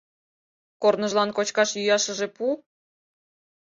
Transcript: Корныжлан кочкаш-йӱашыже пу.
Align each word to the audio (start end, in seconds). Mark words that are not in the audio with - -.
Корныжлан 0.81 1.29
кочкаш-йӱашыже 1.37 2.27
пу. 2.35 2.45